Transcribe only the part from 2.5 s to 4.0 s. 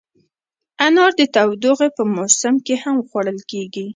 کې هم خوړل کېږي.